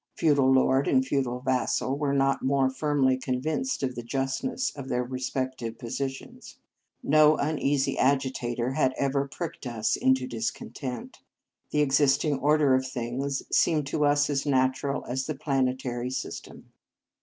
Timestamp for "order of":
12.39-12.87